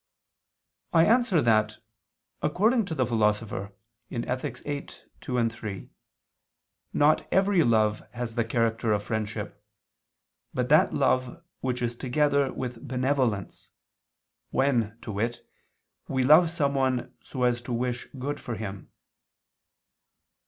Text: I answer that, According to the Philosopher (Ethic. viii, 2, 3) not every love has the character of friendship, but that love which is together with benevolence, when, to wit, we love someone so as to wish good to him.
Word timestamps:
I 0.93 1.05
answer 1.05 1.43
that, 1.43 1.77
According 2.41 2.85
to 2.85 2.95
the 2.95 3.05
Philosopher 3.05 3.71
(Ethic. 4.11 4.57
viii, 4.57 4.87
2, 5.21 5.47
3) 5.49 5.89
not 6.91 7.27
every 7.31 7.63
love 7.63 8.01
has 8.13 8.33
the 8.33 8.43
character 8.43 8.93
of 8.93 9.03
friendship, 9.03 9.63
but 10.55 10.69
that 10.69 10.91
love 10.91 11.43
which 11.59 11.83
is 11.83 11.95
together 11.95 12.51
with 12.51 12.87
benevolence, 12.87 13.69
when, 14.49 14.97
to 15.01 15.11
wit, 15.11 15.47
we 16.07 16.23
love 16.23 16.49
someone 16.49 17.13
so 17.21 17.43
as 17.43 17.61
to 17.61 17.71
wish 17.71 18.07
good 18.17 18.37
to 18.37 18.53
him. 18.55 18.89